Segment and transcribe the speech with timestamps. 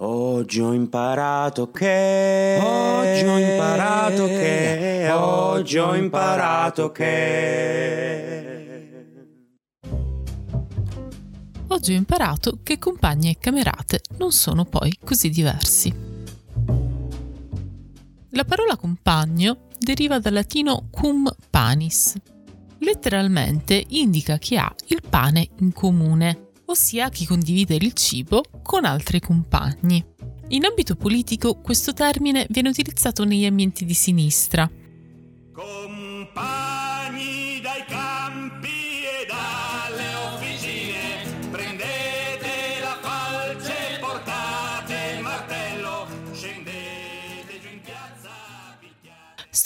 [0.00, 8.36] Oggi ho imparato che Oggi ho imparato che Oggi ho imparato che
[11.66, 15.92] Oggi ho imparato che compagni e camerate non sono poi così diversi.
[18.30, 22.14] La parola compagno deriva dal latino cum panis.
[22.78, 29.20] Letteralmente indica chi ha il pane in comune ossia chi condivide il cibo con altri
[29.20, 30.04] compagni.
[30.48, 34.70] In ambito politico questo termine viene utilizzato negli ambienti di sinistra.
[35.52, 36.57] Compagni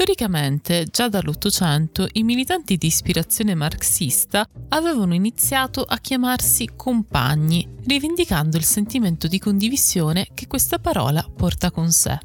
[0.00, 8.64] Storicamente, già dall'Ottocento, i militanti di ispirazione marxista avevano iniziato a chiamarsi compagni, rivendicando il
[8.64, 12.18] sentimento di condivisione che questa parola porta con sé.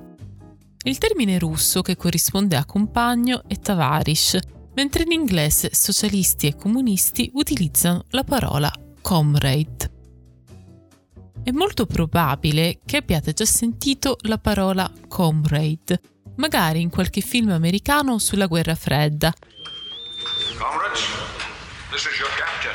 [0.86, 4.40] Il termine russo che corrisponde a compagno è tavarish,
[4.76, 9.92] mentre in inglese socialisti e comunisti utilizzano la parola comrade.
[11.44, 16.00] È molto probabile che abbiate già sentito la parola comrade,
[16.36, 19.34] magari in qualche film americano sulla guerra fredda.
[20.58, 21.02] Comrades,
[21.92, 22.74] this is your captain.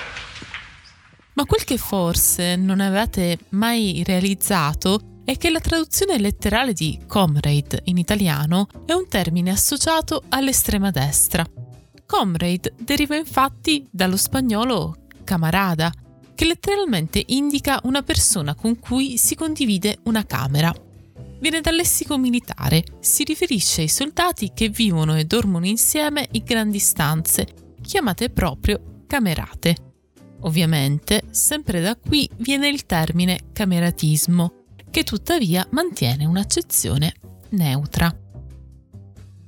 [1.35, 7.83] Ma quel che forse non avete mai realizzato è che la traduzione letterale di comrade
[7.85, 11.47] in italiano è un termine associato all'estrema destra.
[12.05, 15.93] Comrade deriva infatti dallo spagnolo camarada,
[16.35, 20.75] che letteralmente indica una persona con cui si condivide una camera.
[21.41, 26.79] Viene dal lessico militare, si riferisce ai soldati che vivono e dormono insieme in grandi
[26.79, 27.47] stanze,
[27.81, 29.75] chiamate proprio camerate.
[30.41, 37.15] Ovviamente, sempre da qui viene il termine cameratismo, che tuttavia mantiene un'accezione
[37.51, 38.15] neutra.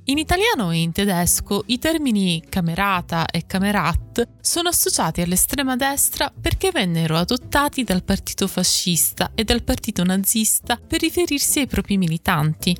[0.05, 6.71] In italiano e in tedesco i termini camerata e camerat sono associati all'estrema destra perché
[6.71, 12.75] vennero adottati dal partito fascista e dal partito nazista per riferirsi ai propri militanti.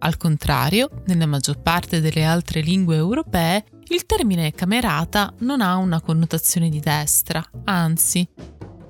[0.00, 6.00] Al contrario, nella maggior parte delle altre lingue europee, il termine camerata non ha una
[6.00, 8.28] connotazione di destra, anzi.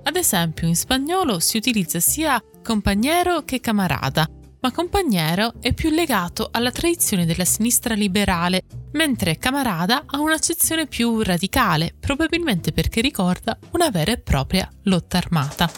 [0.04, 4.26] Ad esempio in spagnolo si utilizza sia compañero che camarada,
[4.66, 11.22] ma compagnero è più legato alla tradizione della sinistra liberale, mentre camarada ha un'accezione più
[11.22, 15.70] radicale, probabilmente perché ricorda una vera e propria lotta armata.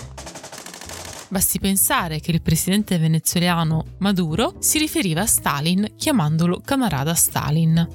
[1.29, 7.89] Basti pensare che il presidente venezuelano Maduro si riferiva a Stalin chiamandolo camarada Stalin.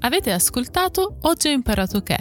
[0.00, 2.18] Avete ascoltato Oggi ho imparato che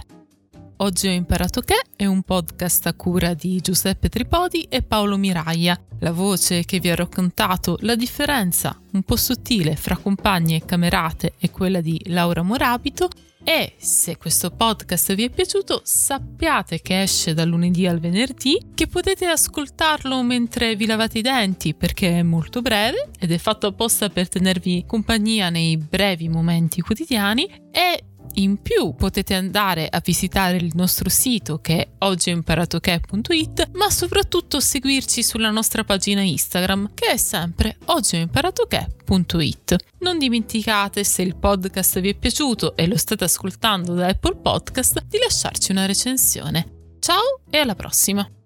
[0.81, 5.77] Oggi ho imparato che è un podcast a cura di Giuseppe Tripodi e Paolo Miraglia,
[5.99, 11.33] la voce che vi ha raccontato la differenza un po' sottile fra compagni e camerate
[11.37, 13.09] e quella di Laura Morabito
[13.43, 18.87] e se questo podcast vi è piaciuto sappiate che esce dal lunedì al venerdì, che
[18.87, 24.07] potete ascoltarlo mentre vi lavate i denti perché è molto breve ed è fatto apposta
[24.07, 28.03] per tenervi compagnia nei brevi momenti quotidiani e
[28.35, 35.23] in più potete andare a visitare il nostro sito che è oggihoimparatoche.it, ma soprattutto seguirci
[35.23, 39.75] sulla nostra pagina Instagram che è sempre oggihoimparatoche.it.
[39.99, 45.03] Non dimenticate se il podcast vi è piaciuto e lo state ascoltando da Apple Podcast
[45.07, 46.97] di lasciarci una recensione.
[46.99, 48.38] Ciao e alla prossima!